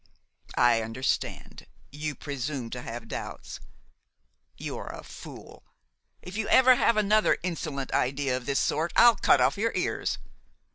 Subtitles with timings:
[0.71, 3.59] ""I understand–you presume to have doubts.
[4.57, 5.61] You are a fool;
[6.23, 10.17] if you ever have another insolent idea of this sort I'll cut off your ears.